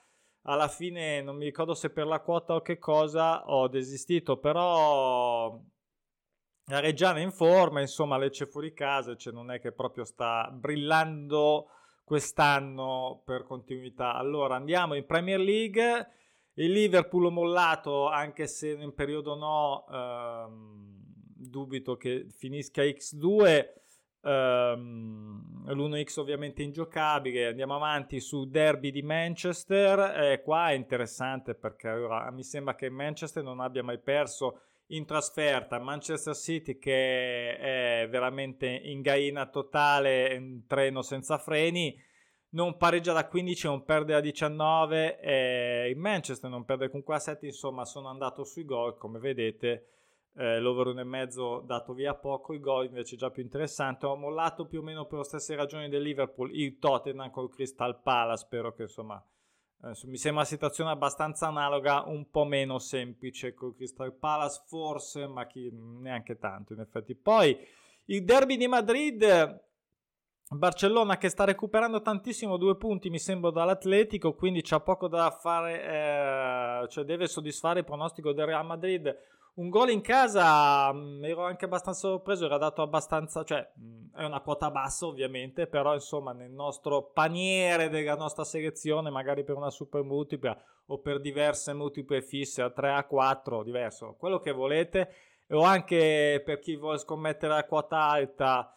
alla 0.43 0.69
fine 0.69 1.21
non 1.21 1.37
mi 1.37 1.47
ricordo 1.47 1.75
se 1.75 1.91
per 1.91 2.07
la 2.07 2.21
quota 2.21 2.55
o 2.55 2.61
che 2.61 2.79
cosa 2.79 3.45
ho 3.47 3.67
desistito, 3.67 4.39
però 4.39 5.61
la 6.67 6.79
Reggiana 6.79 7.19
in 7.19 7.33
forma, 7.33 7.81
insomma 7.81 8.17
Lecce 8.17 8.47
fuori 8.47 8.73
casa, 8.73 9.17
cioè 9.17 9.33
non 9.33 9.51
è 9.51 9.59
che 9.59 9.73
proprio 9.73 10.05
sta 10.05 10.49
brillando 10.53 11.71
quest'anno 12.05 13.23
per 13.25 13.43
continuità. 13.43 14.15
Allora 14.15 14.55
andiamo 14.55 14.95
in 14.95 15.05
Premier 15.05 15.41
League, 15.41 16.11
il 16.59 16.73
Liverpool 16.73 17.33
mollato 17.33 18.09
anche 18.09 18.47
se 18.47 18.71
in 18.71 18.93
periodo 18.95 19.37
no, 19.37 19.87
ehm, 19.91 20.97
dubito 21.37 21.97
che 21.97 22.27
finisca 22.37 22.83
X2, 22.83 23.67
ehm, 24.23 25.65
l'1X 25.67 26.19
ovviamente 26.19 26.63
ingiocabile, 26.63 27.47
andiamo 27.47 27.77
avanti 27.77 28.19
su 28.21 28.49
Derby 28.49 28.91
di 28.91 29.03
Manchester, 29.03 29.99
eh, 30.21 30.43
qua 30.43 30.71
è 30.71 30.73
interessante 30.73 31.55
perché 31.55 31.89
allora, 31.89 32.31
mi 32.33 32.43
sembra 32.43 32.75
che 32.75 32.91
Manchester 32.91 33.43
non 33.43 33.61
abbia 33.61 33.85
mai 33.85 34.01
perso 34.01 34.63
in 34.89 35.05
trasferta. 35.05 35.79
Manchester 35.79 36.35
City 36.35 36.79
che 36.79 37.57
è 37.57 38.09
veramente 38.09 38.67
in 38.67 39.01
gaina 39.01 39.47
totale, 39.47 40.35
un 40.37 40.67
treno 40.67 41.03
senza 41.03 41.39
freni, 41.39 41.97
non 42.51 42.77
pareggia 42.77 43.13
da 43.13 43.27
15, 43.27 43.67
non 43.67 43.85
perde 43.85 44.13
da 44.13 44.21
19, 44.21 45.21
e 45.21 45.89
il 45.91 45.97
Manchester 45.97 46.49
non 46.49 46.65
perde 46.65 46.89
comunque 46.89 47.15
a 47.15 47.19
7, 47.19 47.47
insomma 47.47 47.85
sono 47.85 48.09
andato 48.09 48.45
sui 48.45 48.65
gol, 48.65 48.97
come 48.97 49.19
vedete 49.19 49.87
eh, 50.37 50.59
l'over 50.61 50.89
1,5 50.89 51.65
dato 51.65 51.93
via 51.93 52.15
poco, 52.15 52.55
il 52.55 52.61
gol 52.61 52.87
invece 52.87 53.17
già 53.17 53.31
più 53.31 53.43
interessante, 53.43 54.07
ho 54.07 54.17
mollato 54.17 54.67
più 54.67 54.81
o 54.81 54.83
meno 54.83 55.07
per 55.07 55.19
le 55.19 55.25
stesse 55.25 55.55
ragioni 55.55 55.89
del 55.89 56.03
Liverpool, 56.03 56.55
il 56.55 56.79
Tottenham 56.79 57.31
col 57.31 57.51
Crystal 57.51 58.01
Palace, 58.01 58.45
spero 58.45 58.73
che 58.73 58.83
insomma 58.83 59.23
Adesso, 59.81 60.09
mi 60.09 60.17
sembra 60.17 60.41
una 60.41 60.51
situazione 60.51 60.91
abbastanza 60.91 61.47
analoga, 61.47 62.03
un 62.07 62.29
po' 62.31 62.45
meno 62.45 62.81
semplice 62.81 63.55
con 63.55 63.75
Crystal 63.75 64.13
Palace, 64.13 64.63
forse, 64.67 65.29
ma 65.29 65.47
chi, 65.47 65.71
neanche 65.73 66.37
tanto 66.37 66.73
in 66.73 66.81
effetti. 66.81 67.15
Poi 67.15 67.57
il 68.07 68.25
derby 68.25 68.57
di 68.57 68.67
Madrid, 68.67 69.23
Barcellona 70.51 71.19
che 71.19 71.29
sta 71.29 71.45
recuperando 71.45 72.01
tantissimo, 72.01 72.57
due 72.57 72.77
punti 72.77 73.11
mi 73.11 73.19
sembra 73.19 73.51
dall'Atletico, 73.51 74.35
quindi 74.35 74.63
c'ha 74.63 74.81
poco 74.81 75.07
da 75.07 75.31
fare, 75.31 75.83
eh, 75.83 76.89
cioè 76.89 77.05
deve 77.05 77.27
soddisfare 77.27 77.81
il 77.81 77.85
pronostico 77.85 78.33
del 78.33 78.47
Real 78.47 78.65
Madrid. 78.65 79.15
Un 79.57 79.69
gol 79.69 79.91
in 79.91 80.01
casa 80.01 80.91
mh, 80.91 80.99
mm, 80.99 81.25
ero 81.25 81.45
anche 81.45 81.67
abbastanza 81.67 82.09
sorpreso, 82.09 82.47
era 82.47 82.57
dato 82.57 82.81
abbastanza, 82.81 83.45
cioè 83.45 83.69
mh, 83.75 83.83
mm, 83.83 84.15
è 84.15 84.25
una 84.25 84.41
quota 84.41 84.71
bassa 84.71 85.05
ovviamente, 85.05 85.67
però 85.67 85.93
insomma 85.93 86.33
nel 86.33 86.51
nostro 86.51 87.11
paniere 87.13 87.91
della 87.91 88.15
nostra 88.15 88.45
selezione, 88.45 89.11
magari 89.11 89.45
per 89.45 89.57
una 89.57 89.71
super 89.71 90.03
multipla 90.03 90.57
o 90.87 90.99
per 90.99 91.21
diverse 91.21 91.75
multiple 91.75 92.23
fisse 92.23 92.63
a 92.63 92.71
3 92.71 92.93
a 92.95 93.05
4, 93.05 93.63
diverso, 93.63 94.15
quello 94.19 94.39
che 94.39 94.53
volete, 94.53 95.13
o 95.51 95.61
anche 95.63 96.41
per 96.43 96.59
chi 96.59 96.77
vuole 96.77 96.97
scommettere 96.97 97.55
a 97.55 97.65
quota 97.65 97.99
alta, 97.99 98.73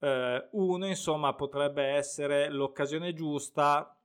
eh, 0.00 0.48
uno 0.52 0.86
insomma 0.86 1.34
potrebbe 1.34 1.84
essere 1.84 2.50
l'occasione 2.50 3.12
giusta 3.12 3.98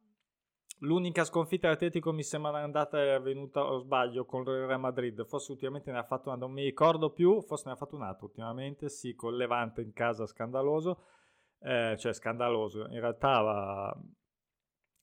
L'unica 0.84 1.24
sconfitta 1.24 1.68
dell'Atletico 1.68 2.12
mi 2.12 2.24
sembra 2.24 2.62
andata 2.62 3.18
venuta, 3.20 3.64
o 3.64 3.78
sbaglio, 3.78 4.26
con 4.26 4.42
il 4.42 4.66
Real 4.66 4.80
Madrid. 4.80 5.24
Forse 5.26 5.54
ultimamente 5.54 5.92
ne 5.92 6.00
ha 6.00 6.04
fatto 6.04 6.28
una, 6.28 6.38
non 6.38 6.52
mi 6.52 6.64
ricordo 6.64 7.12
più, 7.12 7.42
forse 7.42 7.68
ne 7.68 7.74
ha 7.74 7.78
fatto 7.78 7.96
un'altra 7.96 8.26
ultimamente, 8.26 8.90
sì, 8.90 9.16
con 9.16 9.34
Levante 9.36 9.82
in 9.82 9.94
casa, 9.94 10.26
scandaloso. 10.26 11.04
Eh, 11.60 11.96
cioè, 11.98 12.14
scandaloso. 12.14 12.88
In 12.90 13.00
realtà 13.00 13.40
va, 13.40 13.98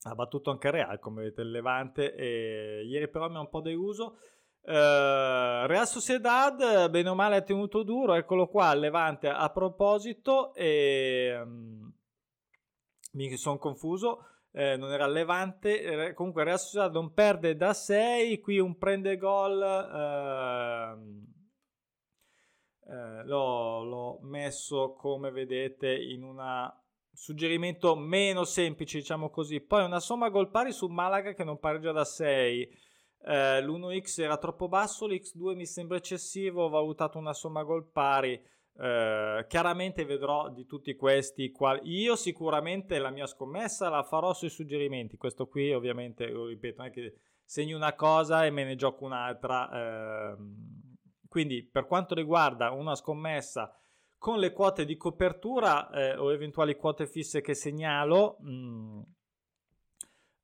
ha 0.03 0.15
battuto 0.15 0.51
anche 0.51 0.69
Real, 0.69 0.99
come 0.99 1.23
vedete, 1.23 1.41
il 1.41 1.49
Levante. 1.49 2.13
E 2.13 2.83
ieri 2.85 3.09
però 3.09 3.27
mi 3.27 3.37
ha 3.37 3.39
un 3.39 3.49
po' 3.49 3.61
deluso. 3.61 4.17
Uh, 4.63 5.65
Real 5.65 5.87
Sociedad, 5.87 6.89
bene 6.89 7.09
o 7.09 7.15
male, 7.15 7.37
ha 7.37 7.41
tenuto 7.41 7.83
duro. 7.83 8.13
Eccolo 8.13 8.47
qua, 8.47 8.73
Levante 8.73 9.27
a 9.27 9.49
proposito. 9.49 10.53
E 10.53 11.39
um, 11.41 11.91
mi 13.13 13.35
sono 13.37 13.57
confuso 13.57 14.25
eh, 14.53 14.75
non 14.75 14.91
era 14.91 15.07
Levante, 15.07 15.81
eh, 15.81 16.13
comunque 16.13 16.43
Real 16.43 16.59
Sociedad 16.59 16.91
non 16.91 17.13
perde 17.13 17.55
da 17.55 17.73
6, 17.73 18.39
qui 18.41 18.59
un 18.59 18.77
prende 18.77 19.17
gol, 19.17 19.61
ehm, 19.61 21.25
eh, 22.87 23.23
l'ho, 23.25 23.83
l'ho, 23.83 24.19
messo 24.23 24.93
come 24.93 25.31
vedete 25.31 25.93
in 25.93 26.23
un 26.23 26.69
suggerimento 27.13 27.95
meno 27.95 28.43
semplice, 28.43 28.97
diciamo 28.99 29.29
così, 29.29 29.61
poi 29.61 29.85
una 29.85 29.99
somma 29.99 30.29
gol 30.29 30.49
pari 30.49 30.73
su 30.73 30.87
Malaga 30.87 31.33
che 31.33 31.43
non 31.45 31.59
pareggia 31.59 31.93
da 31.93 32.03
6. 32.03 32.89
Eh, 33.23 33.61
l'1x 33.61 34.21
era 34.21 34.37
troppo 34.37 34.67
basso, 34.67 35.07
l'x2 35.07 35.55
mi 35.55 35.65
sembra 35.65 35.97
eccessivo, 35.97 36.65
ho 36.65 36.69
valutato 36.69 37.17
una 37.17 37.33
somma 37.33 37.63
gol 37.63 37.89
pari. 37.91 38.41
Eh, 38.73 39.45
chiaramente 39.47 40.05
vedrò 40.05 40.49
di 40.49 40.65
tutti 40.65 40.95
questi 40.95 41.51
quali 41.51 41.81
io 41.91 42.15
sicuramente 42.15 42.99
la 42.99 43.09
mia 43.09 43.27
scommessa 43.27 43.89
la 43.89 44.03
farò 44.03 44.33
sui 44.33 44.49
suggerimenti. 44.49 45.17
Questo 45.17 45.47
qui 45.47 45.73
ovviamente 45.73 46.27
lo 46.27 46.45
ripeto 46.45 46.81
non 46.81 46.91
segno 47.43 47.75
una 47.75 47.93
cosa 47.95 48.45
e 48.45 48.49
me 48.49 48.63
ne 48.63 48.75
gioco 48.75 49.03
un'altra. 49.03 49.69
Eh, 49.71 50.35
quindi 51.27 51.63
per 51.63 51.85
quanto 51.85 52.15
riguarda 52.15 52.71
una 52.71 52.95
scommessa 52.95 53.73
con 54.17 54.39
le 54.39 54.51
quote 54.53 54.85
di 54.85 54.97
copertura 54.97 55.89
eh, 55.89 56.15
o 56.15 56.31
eventuali 56.31 56.75
quote 56.75 57.07
fisse 57.07 57.41
che 57.41 57.55
segnalo 57.55 58.37
mh, 58.39 59.01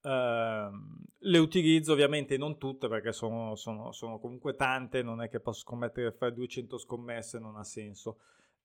ehm, 0.07 0.97
le 1.19 1.37
utilizzo 1.37 1.93
ovviamente 1.93 2.37
non 2.37 2.57
tutte 2.57 2.87
perché 2.87 3.11
sono, 3.11 3.55
sono, 3.55 3.91
sono, 3.91 4.19
comunque 4.19 4.55
tante, 4.55 5.03
non 5.03 5.21
è 5.21 5.29
che 5.29 5.39
posso 5.39 5.61
scommettere 5.61 6.11
fare 6.11 6.33
200 6.33 6.77
scommesse, 6.77 7.39
non 7.39 7.57
ha 7.57 7.63
senso. 7.63 8.17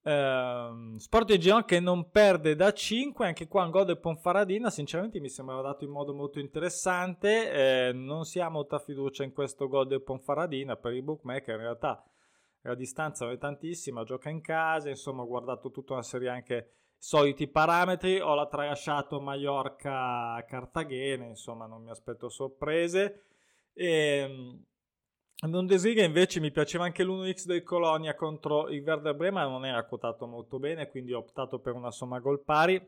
Uh, 0.02 0.99
Sport 0.99 1.28
di 1.28 1.38
Giron 1.38 1.64
che 1.64 1.78
non 1.78 2.11
perde 2.11 2.56
da 2.56 2.72
5, 2.72 3.25
anche 3.25 3.46
qua 3.46 3.64
un 3.64 3.70
gol 3.70 3.84
del 3.84 4.00
Ponfaradina, 4.00 4.68
sinceramente 4.68 5.20
mi 5.20 5.28
sembrava 5.28 5.62
dato 5.62 5.84
in 5.84 5.90
modo 5.90 6.12
molto 6.12 6.40
interessante, 6.40 7.88
eh, 7.88 7.92
non 7.92 8.25
si 8.25 8.40
ha 8.40 8.49
molta 8.49 8.80
fiducia 8.80 9.22
in 9.22 9.32
questo 9.32 9.68
gol 9.68 9.87
del 9.87 10.02
Ponfaradina 10.02 10.76
per 10.76 10.92
i 10.94 11.02
bookmaker, 11.02 11.54
in 11.54 11.61
realtà 11.61 12.04
la 12.62 12.75
distanza 12.75 13.25
non 13.25 13.34
è 13.34 13.38
tantissima, 13.38 14.02
gioca 14.02 14.28
in 14.28 14.40
casa, 14.40 14.88
insomma 14.88 15.22
ho 15.22 15.26
guardato 15.26 15.70
tutta 15.70 15.92
una 15.92 16.02
serie 16.02 16.28
anche 16.28 16.81
soliti 17.02 17.49
parametri, 17.49 18.21
ho 18.21 18.37
la 18.37 18.47
tralasciato 18.47 19.21
Mallorca-Cartagena, 19.21 21.25
insomma 21.25 21.66
non 21.66 21.82
mi 21.82 21.90
aspetto 21.90 22.28
sorprese. 22.28 23.25
E, 23.73 23.88
ehm, 23.88 24.64
Bundesliga 25.50 26.04
invece 26.04 26.38
mi 26.38 26.52
piaceva 26.52 26.85
anche 26.85 27.02
l'1x 27.02 27.47
del 27.47 27.64
Colonia 27.64 28.14
contro 28.14 28.68
il 28.68 28.82
Werder 28.82 29.16
Brema, 29.16 29.44
non 29.44 29.66
era 29.66 29.85
quotato 29.85 30.28
molto 30.28 30.61
bene, 30.61 30.88
quindi 30.88 31.12
ho 31.12 31.18
optato 31.18 31.59
per 31.59 31.75
una 31.75 31.90
somma 31.90 32.21
gol 32.21 32.44
pari. 32.44 32.80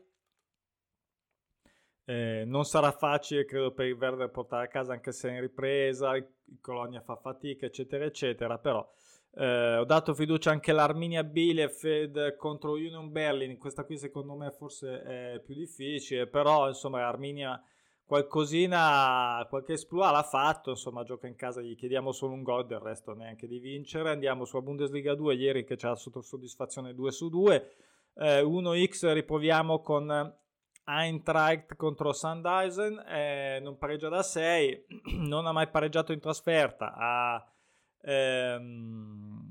Eh, 2.05 2.43
non 2.45 2.63
sarà 2.63 2.93
facile, 2.93 3.43
credo, 3.43 3.73
per 3.73 3.87
il 3.87 3.95
Werder 3.95 4.29
portare 4.29 4.63
a 4.63 4.69
casa 4.69 4.93
anche 4.93 5.11
se 5.11 5.27
è 5.27 5.33
in 5.33 5.41
ripresa, 5.41 6.15
il 6.15 6.25
Colonia 6.61 7.01
fa 7.01 7.17
fatica, 7.17 7.65
eccetera, 7.65 8.05
eccetera, 8.05 8.57
però 8.59 8.89
eh, 9.37 9.77
ho 9.77 9.85
dato 9.85 10.13
fiducia 10.13 10.51
anche 10.51 10.71
all'Arminia 10.71 11.23
Bielefeld 11.23 12.35
contro 12.35 12.71
Union 12.73 13.11
Berlin. 13.11 13.57
Questa 13.57 13.83
qui 13.83 13.97
secondo 13.97 14.35
me 14.35 14.51
forse 14.51 15.01
è 15.01 15.41
più 15.43 15.53
difficile, 15.53 16.27
però 16.27 16.67
insomma 16.67 17.01
l'Arminia 17.01 17.61
qualcosina, 18.05 19.45
qualche 19.49 19.73
esploit 19.73 20.11
l'ha 20.11 20.23
fatto, 20.23 20.69
insomma 20.69 21.03
gioca 21.03 21.27
in 21.27 21.35
casa, 21.35 21.61
gli 21.61 21.75
chiediamo 21.75 22.11
solo 22.11 22.33
un 22.33 22.43
gol, 22.43 22.65
del 22.65 22.79
resto 22.79 23.13
neanche 23.13 23.47
di 23.47 23.59
vincere. 23.59 24.09
Andiamo 24.11 24.45
sulla 24.45 24.61
Bundesliga 24.61 25.15
2, 25.15 25.35
ieri 25.35 25.65
che 25.65 25.75
c'è 25.75 25.87
la 25.89 25.95
soddisfazione 25.95 26.93
2 26.93 27.11
su 27.11 27.29
2. 27.29 27.75
eh, 28.17 28.41
1x 28.41 29.11
riproviamo 29.11 29.81
con 29.81 30.33
Eintracht 30.87 31.75
contro 31.75 32.13
Sandhausen, 32.13 33.03
eh, 33.07 33.59
non 33.61 33.77
pareggia 33.77 34.07
da 34.07 34.21
6, 34.21 34.85
non 35.27 35.47
ha 35.47 35.51
mai 35.51 35.67
pareggiato 35.67 36.13
in 36.13 36.19
trasferta, 36.19 36.93
ha, 36.95 37.43
ehm, 38.05 39.45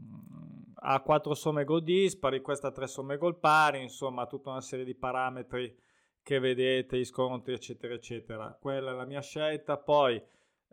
ha 0.76 1.00
4 1.00 1.34
somme 1.34 1.64
gol 1.64 1.82
dispari, 1.82 2.40
questa 2.40 2.70
3 2.70 2.86
somme 2.86 3.16
gol 3.16 3.38
pari, 3.38 3.82
insomma 3.82 4.26
tutta 4.26 4.50
una 4.50 4.60
serie 4.60 4.84
di 4.84 4.94
parametri 4.94 5.76
che 6.22 6.38
vedete, 6.38 6.98
gli 6.98 7.04
scontri 7.04 7.54
eccetera 7.54 7.94
eccetera. 7.94 8.56
Quella 8.60 8.92
è 8.92 8.94
la 8.94 9.04
mia 9.04 9.20
scelta, 9.20 9.76
poi 9.76 10.22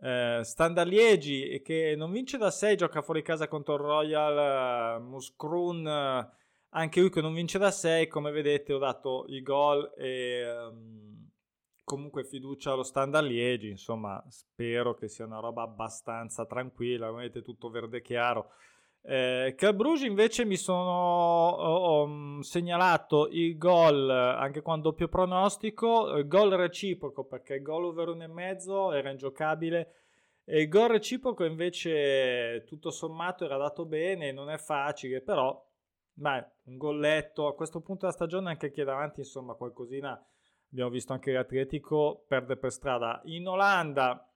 eh, 0.00 0.40
Standard 0.42 0.88
Liegi 0.88 1.60
che 1.62 1.94
non 1.96 2.10
vince 2.10 2.38
da 2.38 2.50
6, 2.50 2.76
gioca 2.76 3.02
fuori 3.02 3.22
casa 3.22 3.48
contro 3.48 3.74
il 3.74 3.80
Royal 3.80 5.00
uh, 5.00 5.02
Muscrun. 5.02 5.86
Uh, 5.86 6.40
anche 6.74 7.00
lui 7.00 7.10
che 7.10 7.20
non 7.20 7.34
vince 7.34 7.58
da 7.58 7.70
6, 7.70 8.08
come 8.08 8.30
vedete 8.30 8.72
ho 8.72 8.78
dato 8.78 9.26
i 9.28 9.42
gol 9.42 9.92
e 9.96 10.42
um, 10.50 11.11
comunque 11.84 12.24
fiducia 12.24 12.72
allo 12.72 12.82
Standard 12.82 13.26
Liegi, 13.26 13.68
insomma 13.68 14.22
spero 14.28 14.94
che 14.94 15.08
sia 15.08 15.24
una 15.24 15.40
roba 15.40 15.62
abbastanza 15.62 16.46
tranquilla, 16.46 17.10
vedete 17.10 17.42
tutto 17.42 17.70
verde 17.70 18.02
chiaro. 18.02 18.50
Eh, 19.04 19.56
Bruges 19.74 20.06
invece 20.06 20.44
mi 20.44 20.56
sono 20.56 20.90
ho, 20.90 22.02
ho 22.04 22.42
segnalato 22.42 23.28
il 23.32 23.58
gol 23.58 24.08
anche 24.08 24.62
con 24.62 24.80
doppio 24.80 25.08
pronostico, 25.08 26.24
gol 26.26 26.50
reciproco 26.50 27.24
perché 27.24 27.54
il 27.54 27.62
gol 27.62 27.86
over 27.86 28.08
1,5 28.10 28.94
era 28.94 29.10
ingiocabile 29.10 29.94
e 30.44 30.62
il 30.62 30.68
gol 30.68 30.88
reciproco 30.88 31.44
invece 31.44 32.64
tutto 32.64 32.90
sommato 32.90 33.44
era 33.44 33.56
dato 33.56 33.84
bene, 33.86 34.30
non 34.30 34.50
è 34.50 34.58
facile, 34.58 35.20
però 35.20 35.60
Beh, 36.14 36.46
un 36.64 36.76
golletto 36.76 37.46
a 37.46 37.54
questo 37.54 37.80
punto 37.80 38.02
della 38.02 38.12
stagione 38.12 38.50
anche 38.50 38.70
chi 38.70 38.82
è 38.82 38.84
davanti, 38.84 39.20
insomma, 39.20 39.54
qualcosina 39.54 40.22
abbiamo 40.72 40.90
visto 40.90 41.12
anche 41.12 41.32
l'Atletico 41.32 42.24
perde 42.26 42.56
per 42.56 42.72
strada. 42.72 43.20
In 43.26 43.46
Olanda 43.46 44.26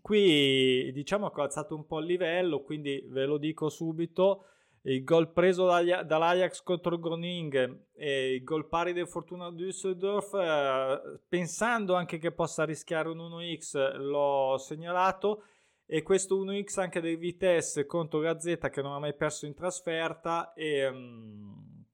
qui 0.00 0.90
diciamo 0.92 1.30
che 1.30 1.40
ho 1.40 1.44
alzato 1.44 1.74
un 1.74 1.86
po' 1.86 1.98
il 1.98 2.06
livello, 2.06 2.62
quindi 2.62 3.04
ve 3.08 3.26
lo 3.26 3.38
dico 3.38 3.68
subito. 3.68 4.46
Il 4.86 5.02
gol 5.02 5.32
preso 5.32 5.64
dall'Ajax 5.64 6.62
contro 6.62 6.98
Groningen 6.98 7.86
e 7.94 8.34
il 8.34 8.44
gol 8.44 8.68
pari 8.68 8.92
del 8.92 9.08
Fortuna 9.08 9.48
Düsseldorf, 9.48 10.34
eh, 10.34 11.20
pensando 11.26 11.94
anche 11.94 12.18
che 12.18 12.32
possa 12.32 12.64
rischiare 12.64 13.08
un 13.08 13.18
1x, 13.18 13.96
l'ho 13.96 14.58
segnalato 14.58 15.44
e 15.86 16.02
questo 16.02 16.44
1x 16.44 16.80
anche 16.80 17.00
del 17.00 17.16
Vitesse 17.16 17.86
contro 17.86 18.18
Gazzetta 18.18 18.68
che 18.68 18.82
non 18.82 18.92
ha 18.92 18.98
mai 18.98 19.14
perso 19.14 19.46
in 19.46 19.54
trasferta 19.54 20.52
e 20.52 20.86
um, 20.86 21.84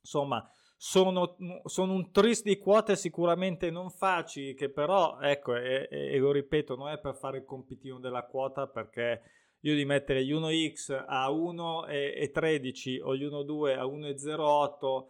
insomma 0.00 0.50
sono, 0.82 1.36
sono, 1.64 1.92
un 1.92 2.10
tris 2.10 2.42
di 2.42 2.56
quote 2.56 2.96
sicuramente 2.96 3.70
non 3.70 3.90
facili 3.90 4.54
che 4.54 4.70
però 4.70 5.20
ecco 5.20 5.54
e, 5.54 5.86
e, 5.90 6.16
lo 6.16 6.32
ripeto 6.32 6.74
non 6.74 6.88
è 6.88 6.98
per 6.98 7.14
fare 7.16 7.36
il 7.36 7.44
compitino 7.44 7.98
della 7.98 8.24
quota 8.24 8.66
perché 8.66 9.20
io 9.60 9.74
di 9.74 9.84
mettere 9.84 10.24
gli 10.24 10.32
1x 10.32 11.04
a 11.06 11.28
1,13 11.28 13.02
o 13.02 13.14
gli 13.14 13.26
1,2 13.26 13.76
a 13.76 13.84
1,08 13.84 15.04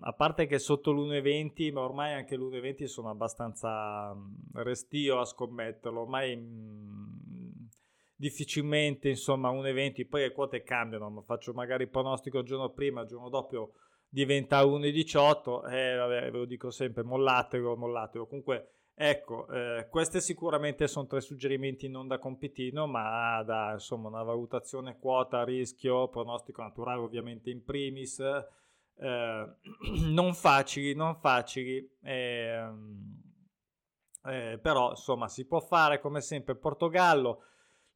a 0.00 0.12
parte 0.16 0.46
che 0.46 0.58
sotto 0.58 0.92
l'1,20 0.92 1.70
ma 1.70 1.82
ormai 1.82 2.14
anche 2.14 2.34
l'1,20 2.34 2.84
sono 2.84 3.10
abbastanza 3.10 4.16
restio 4.54 5.20
a 5.20 5.26
scommetterlo 5.26 6.00
ormai 6.00 6.36
mh, 6.36 7.68
difficilmente 8.16 9.10
insomma 9.10 9.50
1,20 9.50 10.08
poi 10.08 10.22
le 10.22 10.32
quote 10.32 10.62
cambiano 10.62 11.10
ma 11.10 11.20
faccio 11.20 11.52
magari 11.52 11.86
pronostico 11.86 12.38
il 12.38 12.46
giorno 12.46 12.70
prima 12.70 13.02
il 13.02 13.08
giorno 13.08 13.28
dopo 13.28 13.74
diventa 14.14 14.62
1,18 14.62 15.68
e 15.68 15.76
eh, 15.76 15.96
vabbè 15.96 16.30
ve 16.30 16.38
lo 16.38 16.44
dico 16.44 16.70
sempre 16.70 17.02
mollatelo 17.02 17.76
mollatelo 17.76 18.26
comunque 18.28 18.68
ecco 18.94 19.48
eh, 19.48 19.88
queste 19.90 20.20
sicuramente 20.20 20.86
sono 20.86 21.08
tre 21.08 21.20
suggerimenti 21.20 21.88
non 21.88 22.06
da 22.06 22.20
compitino 22.20 22.86
ma 22.86 23.42
da 23.42 23.72
insomma 23.72 24.06
una 24.06 24.22
valutazione 24.22 24.98
quota 25.00 25.42
rischio 25.42 26.06
pronostico 26.08 26.62
naturale 26.62 27.00
ovviamente 27.00 27.50
in 27.50 27.64
primis 27.64 28.22
eh, 28.96 29.56
non 30.12 30.34
facili, 30.34 30.94
non 30.94 31.16
facili, 31.16 31.88
eh, 32.02 32.68
eh, 34.26 34.58
però 34.60 34.90
insomma 34.90 35.28
si 35.28 35.46
può 35.46 35.60
fare 35.60 36.00
come 36.00 36.20
sempre. 36.20 36.56
Portogallo 36.56 37.42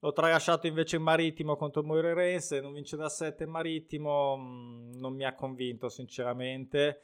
l'ho 0.00 0.12
tralasciato 0.12 0.66
invece 0.66 0.96
in 0.96 1.02
marittimo 1.02 1.56
contro 1.56 1.82
Moirerense, 1.82 2.60
non 2.60 2.72
vince 2.72 2.96
da 2.96 3.08
7 3.08 3.44
in 3.44 3.50
marittimo, 3.50 4.36
mm, 4.36 4.92
non 4.98 5.14
mi 5.14 5.24
ha 5.24 5.34
convinto 5.34 5.88
sinceramente. 5.88 7.00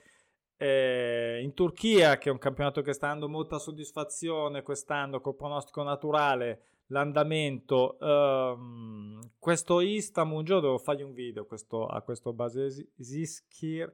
Eh, 0.56 1.40
in 1.42 1.52
Turchia, 1.52 2.16
che 2.18 2.28
è 2.28 2.32
un 2.32 2.38
campionato 2.38 2.80
che 2.80 2.92
sta 2.92 3.08
dando 3.08 3.28
molta 3.28 3.58
soddisfazione 3.58 4.62
quest'anno 4.62 5.20
col 5.20 5.34
pronostico 5.34 5.82
naturale, 5.82 6.62
l'andamento. 6.86 7.96
Um, 8.00 9.18
questo 9.38 9.80
Istanbul, 9.80 10.38
un 10.38 10.44
giorno 10.44 10.62
devo 10.62 10.78
fargli 10.78 11.02
un 11.02 11.12
video 11.12 11.44
questo, 11.44 11.86
a 11.86 12.00
questo 12.02 12.32
Basesiskir. 12.32 13.92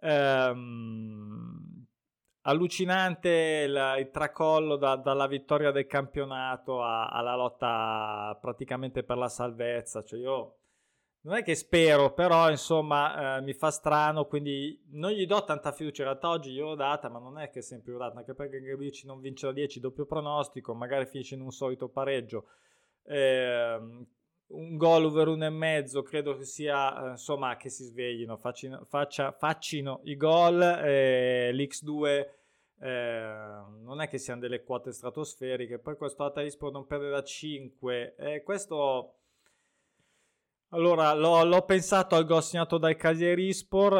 Um, 0.00 1.86
allucinante 2.48 3.64
il, 3.66 3.94
il 3.98 4.10
tracollo 4.10 4.76
da, 4.76 4.96
dalla 4.96 5.26
vittoria 5.26 5.70
del 5.70 5.86
campionato 5.86 6.82
a, 6.82 7.06
alla 7.08 7.36
lotta 7.36 8.36
praticamente 8.40 9.02
per 9.02 9.18
la 9.18 9.28
salvezza. 9.28 10.02
Cioè 10.02 10.18
io 10.18 10.56
non 11.20 11.36
è 11.36 11.42
che 11.42 11.54
spero, 11.54 12.12
però 12.14 12.50
insomma 12.50 13.36
eh, 13.36 13.42
mi 13.42 13.52
fa 13.52 13.70
strano, 13.70 14.24
quindi 14.26 14.82
non 14.92 15.10
gli 15.10 15.26
do 15.26 15.44
tanta 15.44 15.72
fiducia. 15.72 16.02
In 16.02 16.08
realtà 16.08 16.28
oggi 16.30 16.52
gliel'ho 16.52 16.74
data, 16.74 17.08
ma 17.08 17.18
non 17.18 17.38
è 17.38 17.50
che 17.50 17.60
sempre 17.60 17.92
l'ho 17.92 17.98
data, 17.98 18.18
anche 18.18 18.34
perché 18.34 18.60
Gabrici 18.60 19.06
non 19.06 19.20
vince 19.20 19.46
da 19.46 19.52
10, 19.52 19.80
doppio 19.80 20.06
pronostico, 20.06 20.74
magari 20.74 21.06
finisce 21.06 21.34
in 21.34 21.42
un 21.42 21.50
solito 21.50 21.88
pareggio. 21.88 22.46
Eh, 23.04 24.06
un 24.48 24.76
gol 24.76 25.04
over 25.04 25.28
uno 25.28 25.44
e 25.44 25.50
mezzo 25.50 26.02
credo 26.02 26.36
che 26.36 26.44
sia 26.44 27.06
eh, 27.06 27.10
insomma 27.10 27.56
che 27.56 27.68
si 27.68 27.84
sveglino 27.84 28.36
faccino, 28.36 28.84
faccia, 28.84 29.32
faccino 29.32 30.00
i 30.04 30.16
gol 30.16 30.62
eh, 30.62 31.50
l'X2 31.52 32.26
eh, 32.80 33.60
non 33.82 34.00
è 34.00 34.08
che 34.08 34.18
siano 34.18 34.40
delle 34.40 34.62
quote 34.62 34.92
stratosferiche 34.92 35.78
poi 35.78 35.96
questo 35.96 36.24
Atarispo 36.24 36.70
non 36.70 36.86
perde 36.86 37.10
da 37.10 37.22
5 37.22 38.14
eh, 38.16 38.42
questo 38.42 39.17
allora, 40.70 41.14
l'ho, 41.14 41.44
l'ho, 41.44 41.62
pensato 41.62 42.14
al 42.14 42.26
gol 42.26 42.42
segnato 42.42 42.76
dal 42.76 42.94
Cagliarispor, 42.94 43.94
eh, 43.94 43.98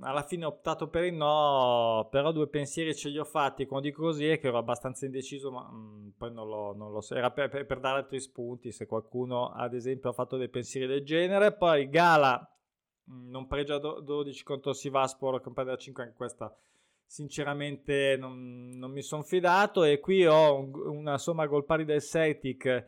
alla 0.00 0.24
fine 0.26 0.44
ho 0.44 0.48
optato 0.48 0.88
per 0.88 1.04
il 1.04 1.14
no, 1.14 2.08
però 2.10 2.32
due 2.32 2.48
pensieri 2.48 2.94
ce 2.96 3.10
li 3.10 3.18
ho 3.18 3.24
fatti, 3.24 3.64
quando 3.66 3.86
dico 3.86 4.02
così 4.02 4.26
è 4.26 4.40
che 4.40 4.48
ero 4.48 4.58
abbastanza 4.58 5.06
indeciso, 5.06 5.52
ma 5.52 5.62
mh, 5.62 5.76
mm, 5.76 6.08
poi 6.18 6.32
non 6.32 6.48
lo, 6.48 6.74
non 6.74 6.90
lo, 6.90 7.00
so, 7.00 7.14
era 7.14 7.30
per, 7.30 7.48
per, 7.48 7.64
per, 7.64 7.78
dare 7.78 7.98
altri 7.98 8.18
spunti, 8.18 8.72
se 8.72 8.86
qualcuno 8.86 9.52
ad 9.52 9.72
esempio 9.74 10.10
ha 10.10 10.14
fatto 10.14 10.36
dei 10.36 10.48
pensieri 10.48 10.88
del 10.88 11.04
genere, 11.04 11.52
poi 11.52 11.88
Gala 11.88 12.50
mh, 13.04 13.14
mm, 13.14 13.30
non 13.30 13.46
pregia 13.46 13.78
do, 13.78 14.00
12 14.00 14.42
contro 14.42 14.72
Sivaspor, 14.72 15.40
perde 15.52 15.70
da 15.70 15.76
5 15.76 16.02
anche 16.02 16.16
questa 16.16 16.52
sinceramente 17.08 18.16
non, 18.18 18.70
non 18.74 18.90
mi 18.90 19.02
sono 19.02 19.22
fidato. 19.22 19.84
E 19.84 20.00
qui 20.00 20.26
ho 20.26 20.58
un, 20.58 20.72
una 20.74 21.18
somma 21.18 21.46
gol 21.46 21.64
pari 21.64 21.84
del 21.84 22.02
Celtic 22.02 22.84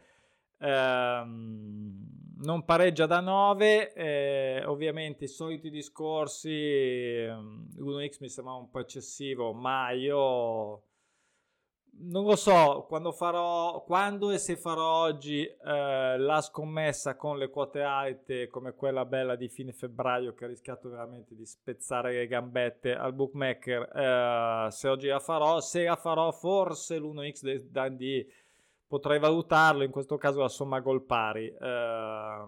ehm, 0.59 2.18
non 2.41 2.65
pareggia 2.65 3.07
da 3.07 3.21
9, 3.21 3.93
eh, 3.93 4.65
ovviamente 4.67 5.25
i 5.25 5.29
soliti 5.29 5.71
discorsi, 5.71 6.51
1x 6.51 8.17
mi 8.21 8.29
sembra 8.29 8.55
un 8.55 8.71
po' 8.71 8.81
eccessivo, 8.81 9.53
ma 9.53 9.91
io 9.91 10.83
non 12.01 12.25
lo 12.25 12.37
so, 12.37 12.85
quando 12.89 13.11
farò, 13.11 13.83
quando 13.83 14.31
e 14.31 14.39
se 14.39 14.57
farò 14.57 15.03
oggi 15.03 15.45
eh, 15.45 16.17
la 16.17 16.41
scommessa 16.41 17.17
con 17.17 17.39
le 17.39 17.51
quote 17.51 17.83
alte 17.83 18.47
come 18.47 18.73
quella 18.75 19.05
bella 19.05 19.35
di 19.35 19.49
fine 19.49 19.73
febbraio 19.73 20.35
che 20.35 20.45
ha 20.45 20.49
rischiato 20.49 20.89
veramente 20.89 21.35
di 21.35 21.45
spezzare 21.45 22.13
le 22.13 22.27
gambette 22.29 22.95
al 22.95 23.15
bookmaker, 23.15 23.83
eh, 23.83 24.71
se 24.71 24.89
oggi 24.89 25.09
la 25.09 25.19
farò, 25.19 25.61
se 25.61 25.85
la 25.85 25.97
farò 25.97 26.31
forse 26.31 26.99
l'1x 26.99 27.43
del 27.43 27.69
Dundee 27.69 28.27
potrei 28.89 29.21
valutarlo, 29.21 29.85
in 29.85 29.91
questo 29.91 30.17
caso 30.17 30.41
la 30.41 30.49
somma 30.49 30.81
gol 30.81 31.05
pari. 31.05 31.47
Eh, 31.47 32.47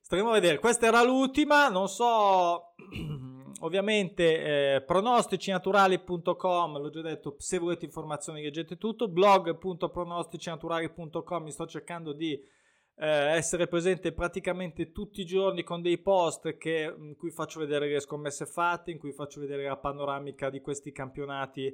staremo 0.00 0.30
a 0.30 0.32
vedere, 0.32 0.58
questa 0.58 0.86
era 0.86 1.04
l'ultima, 1.04 1.68
non 1.68 1.88
so, 1.88 2.74
ovviamente 3.60 4.74
eh, 4.74 4.80
pronosticinaturali.com, 4.80 6.78
l'ho 6.78 6.90
già 6.90 7.02
detto, 7.02 7.34
se 7.38 7.58
volete 7.58 7.84
informazioni 7.84 8.42
leggete 8.42 8.78
tutto, 8.78 9.08
blog.pronosticinaturali.com, 9.08 11.42
mi 11.42 11.52
sto 11.52 11.66
cercando 11.66 12.14
di 12.14 12.56
eh, 13.00 13.36
essere 13.36 13.68
presente 13.68 14.12
praticamente 14.12 14.90
tutti 14.90 15.20
i 15.20 15.26
giorni 15.26 15.62
con 15.62 15.82
dei 15.82 15.98
post 15.98 16.56
che, 16.56 16.92
in 16.96 17.14
cui 17.16 17.30
faccio 17.30 17.60
vedere 17.60 17.88
le 17.88 18.00
scommesse 18.00 18.46
fatte, 18.46 18.90
in 18.90 18.98
cui 18.98 19.12
faccio 19.12 19.40
vedere 19.40 19.64
la 19.64 19.76
panoramica 19.76 20.50
di 20.50 20.60
questi 20.60 20.90
campionati 20.90 21.72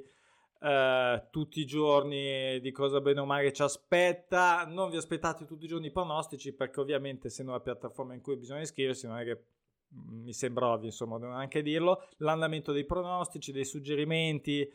eh, 0.65 1.27
tutti 1.29 1.59
i 1.59 1.65
giorni 1.65 2.59
di 2.59 2.71
cosa 2.71 2.99
bene 2.99 3.19
o 3.19 3.25
male 3.25 3.53
ci 3.53 3.61
aspetta. 3.61 4.65
Non 4.65 4.89
vi 4.89 4.97
aspettate 4.97 5.45
tutti 5.45 5.65
i 5.65 5.67
giorni 5.67 5.87
i 5.87 5.91
pronostici 5.91 6.53
perché 6.53 6.79
ovviamente 6.79 7.27
essendo 7.27 7.51
una 7.51 7.61
piattaforma 7.61 8.15
in 8.15 8.21
cui 8.21 8.35
bisogna 8.35 8.61
iscriversi 8.61 9.05
non 9.05 9.19
è 9.19 9.23
che 9.23 9.43
mi 9.89 10.33
sembra 10.33 10.69
ovvio, 10.69 10.87
insomma, 10.87 11.19
devo 11.19 11.33
anche 11.33 11.61
dirlo, 11.61 12.07
l'andamento 12.17 12.71
dei 12.71 12.85
pronostici, 12.85 13.51
dei 13.51 13.63
suggerimenti, 13.63 14.67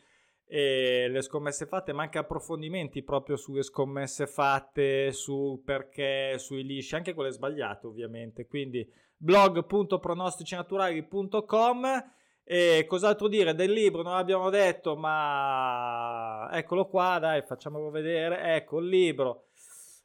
e 0.53 1.07
le 1.07 1.21
scommesse 1.21 1.65
fatte, 1.65 1.93
ma 1.93 2.03
anche 2.03 2.17
approfondimenti 2.17 3.03
proprio 3.03 3.37
sulle 3.37 3.63
scommesse 3.63 4.27
fatte, 4.27 5.13
su 5.13 5.61
perché, 5.63 6.35
sui 6.39 6.65
lisci, 6.65 6.95
anche 6.95 7.13
quelle 7.13 7.31
sbagliate 7.31 7.87
ovviamente. 7.87 8.47
Quindi 8.47 8.85
blog.pronosticinaturali.com 9.15 12.03
e 12.43 12.85
cos'altro 12.87 13.27
dire 13.27 13.55
del 13.55 13.71
libro? 13.71 14.01
Non 14.01 14.15
l'abbiamo 14.15 14.49
detto, 14.49 14.95
ma 14.95 16.49
eccolo 16.51 16.87
qua, 16.87 17.17
dai, 17.19 17.43
facciamolo 17.43 17.89
vedere. 17.89 18.55
Ecco 18.55 18.79
il 18.79 18.87
libro 18.87 19.45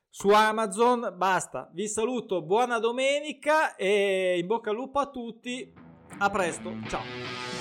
su 0.08 0.28
Amazon. 0.30 1.14
Basta, 1.16 1.68
vi 1.72 1.88
saluto, 1.88 2.42
buona 2.42 2.78
domenica 2.78 3.74
e 3.76 4.38
in 4.38 4.46
bocca 4.46 4.70
al 4.70 4.76
lupo 4.76 4.98
a 4.98 5.10
tutti. 5.10 5.72
A 6.18 6.30
presto, 6.30 6.72
ciao. 6.88 7.55